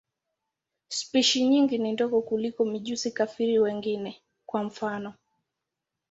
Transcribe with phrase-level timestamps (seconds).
[0.87, 5.13] Spishi nyingi ni ndogo kuliko mijusi-kafiri wengine, kwa mfano.